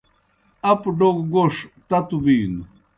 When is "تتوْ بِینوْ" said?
1.87-2.61